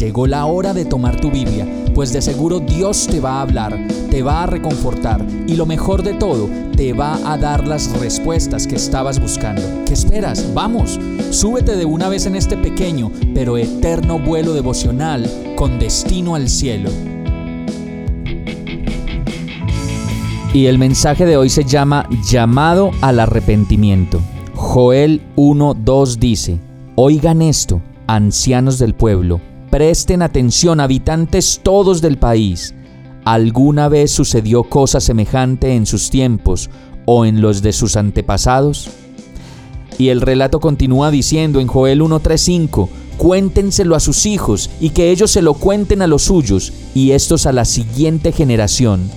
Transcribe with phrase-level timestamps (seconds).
[0.00, 3.78] Llegó la hora de tomar tu Biblia, pues de seguro Dios te va a hablar,
[4.10, 8.66] te va a reconfortar y lo mejor de todo, te va a dar las respuestas
[8.66, 9.60] que estabas buscando.
[9.84, 10.54] ¿Qué esperas?
[10.54, 16.48] Vamos, súbete de una vez en este pequeño pero eterno vuelo devocional con destino al
[16.48, 16.88] cielo.
[20.54, 24.22] Y el mensaje de hoy se llama Llamado al arrepentimiento.
[24.54, 26.58] Joel 1.2 dice,
[26.94, 32.74] Oigan esto, ancianos del pueblo, Presten atención, habitantes todos del país.
[33.24, 36.70] ¿Alguna vez sucedió cosa semejante en sus tiempos
[37.06, 38.90] o en los de sus antepasados?
[39.96, 45.30] Y el relato continúa diciendo en Joel 1.3.5, cuéntenselo a sus hijos y que ellos
[45.30, 49.08] se lo cuenten a los suyos y estos a la siguiente generación.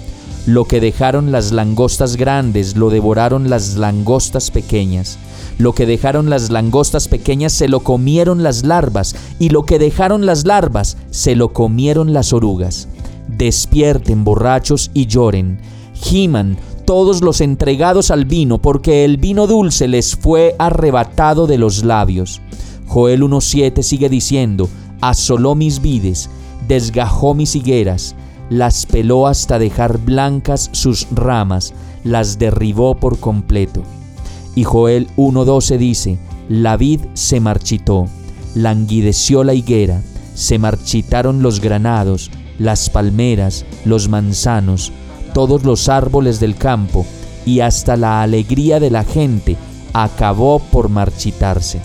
[0.45, 5.17] Lo que dejaron las langostas grandes lo devoraron las langostas pequeñas.
[5.57, 10.25] Lo que dejaron las langostas pequeñas se lo comieron las larvas, y lo que dejaron
[10.25, 12.89] las larvas se lo comieron las orugas.
[13.29, 15.59] Despierten borrachos y lloren.
[15.93, 21.85] Giman todos los entregados al vino, porque el vino dulce les fue arrebatado de los
[21.85, 22.41] labios.
[22.87, 24.67] Joel 1.7 sigue diciendo,
[24.99, 26.29] asoló mis vides,
[26.67, 28.15] desgajó mis higueras,
[28.53, 31.73] las peló hasta dejar blancas sus ramas,
[32.03, 33.81] las derribó por completo.
[34.53, 38.05] Y Joel 1.12 dice, la vid se marchitó,
[38.53, 40.03] languideció la higuera,
[40.35, 42.29] se marchitaron los granados,
[42.59, 44.91] las palmeras, los manzanos,
[45.33, 47.07] todos los árboles del campo,
[47.47, 49.57] y hasta la alegría de la gente
[49.93, 51.81] acabó por marchitarse.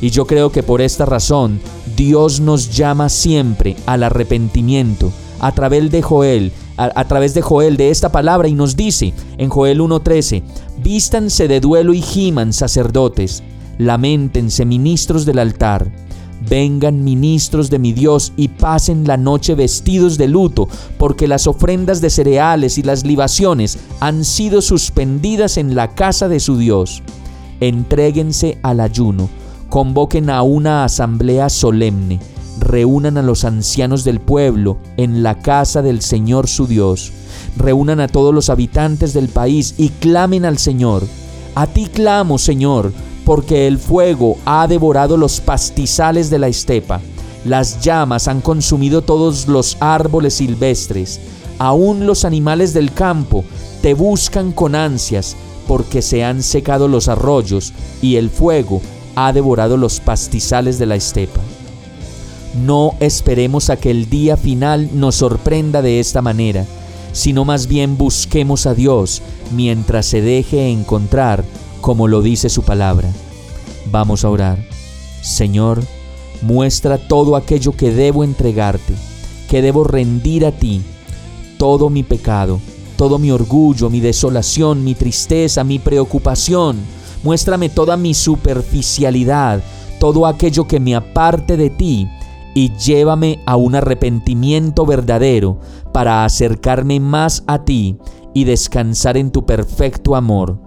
[0.00, 1.60] Y yo creo que por esta razón
[1.96, 7.90] Dios nos llama siempre al arrepentimiento a través de Joel, a, través de Joel, de
[7.90, 10.42] esta palabra, y nos dice en Joel 1.13,
[10.82, 13.42] vístanse de duelo y giman sacerdotes,
[13.78, 15.90] lamentense ministros del altar,
[16.48, 22.00] vengan ministros de mi Dios y pasen la noche vestidos de luto, porque las ofrendas
[22.00, 27.02] de cereales y las libaciones han sido suspendidas en la casa de su Dios.
[27.60, 29.28] Entréguense al ayuno,
[29.68, 32.20] convoquen a una asamblea solemne
[32.60, 37.12] reúnan a los ancianos del pueblo en la casa del Señor su Dios.
[37.56, 41.02] Reúnan a todos los habitantes del país y clamen al Señor.
[41.54, 42.92] A ti clamo, Señor,
[43.24, 47.00] porque el fuego ha devorado los pastizales de la estepa.
[47.44, 51.20] Las llamas han consumido todos los árboles silvestres.
[51.58, 53.44] Aún los animales del campo
[53.82, 57.72] te buscan con ansias, porque se han secado los arroyos
[58.02, 58.80] y el fuego
[59.14, 61.40] ha devorado los pastizales de la estepa.
[62.54, 66.66] No esperemos a que el día final nos sorprenda de esta manera,
[67.12, 69.22] sino más bien busquemos a Dios
[69.54, 71.44] mientras se deje encontrar,
[71.80, 73.10] como lo dice su palabra.
[73.90, 74.58] Vamos a orar.
[75.22, 75.82] Señor,
[76.42, 78.94] muestra todo aquello que debo entregarte,
[79.48, 80.82] que debo rendir a ti,
[81.56, 82.58] todo mi pecado,
[82.96, 86.78] todo mi orgullo, mi desolación, mi tristeza, mi preocupación.
[87.22, 89.62] Muéstrame toda mi superficialidad,
[90.00, 92.08] todo aquello que me aparte de ti
[92.54, 95.58] y llévame a un arrepentimiento verdadero
[95.92, 97.98] para acercarme más a ti
[98.34, 100.58] y descansar en tu perfecto amor.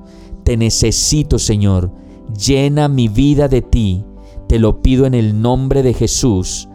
[0.44, 1.92] Te necesito, Señor.
[2.38, 4.06] Llena mi vida de ti.
[4.48, 6.68] Te lo pido en el nombre de Jesús.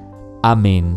[0.42, 0.96] Amén.